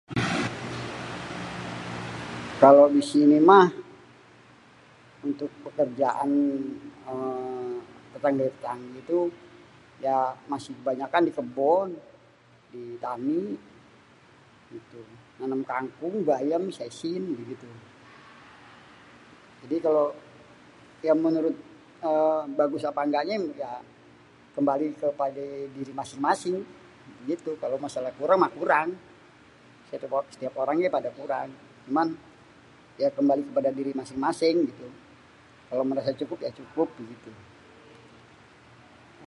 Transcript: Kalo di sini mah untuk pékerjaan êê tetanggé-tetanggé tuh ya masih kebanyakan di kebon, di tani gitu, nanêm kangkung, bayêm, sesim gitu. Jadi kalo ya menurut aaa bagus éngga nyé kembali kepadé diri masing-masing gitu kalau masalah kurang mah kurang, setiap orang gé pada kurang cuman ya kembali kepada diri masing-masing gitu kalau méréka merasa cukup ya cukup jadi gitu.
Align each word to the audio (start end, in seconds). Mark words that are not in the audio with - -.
Kalo 2.61 2.81
di 2.95 3.03
sini 3.11 3.37
mah 3.49 3.65
untuk 5.27 5.51
pékerjaan 5.63 6.31
êê 7.11 7.15
tetanggé-tetanggé 8.13 8.99
tuh 9.11 9.25
ya 10.05 10.17
masih 10.51 10.71
kebanyakan 10.77 11.21
di 11.27 11.31
kebon, 11.37 11.87
di 12.73 12.83
tani 13.03 13.43
gitu, 14.73 15.01
nanêm 15.39 15.61
kangkung, 15.71 16.15
bayêm, 16.29 16.63
sesim 16.77 17.23
gitu. 17.51 17.67
Jadi 19.61 19.75
kalo 19.85 20.03
ya 21.07 21.13
menurut 21.25 21.55
aaa 22.09 22.41
bagus 22.59 22.83
éngga 22.89 23.21
nyé 23.27 23.35
kembali 24.55 24.87
kepadé 25.01 25.47
diri 25.75 25.93
masing-masing 25.99 26.55
gitu 27.29 27.51
kalau 27.61 27.77
masalah 27.85 28.11
kurang 28.19 28.39
mah 28.43 28.51
kurang, 28.57 28.87
setiap 30.33 30.53
orang 30.63 30.77
gé 30.81 30.89
pada 30.97 31.09
kurang 31.19 31.49
cuman 31.85 32.07
ya 33.01 33.09
kembali 33.17 33.43
kepada 33.51 33.69
diri 33.77 33.91
masing-masing 34.01 34.55
gitu 34.71 34.87
kalau 35.67 35.83
méréka 35.85 36.03
merasa 36.09 36.19
cukup 36.21 36.37
ya 36.45 36.51
cukup 36.59 36.87
jadi 36.97 37.05
gitu. 37.15 37.31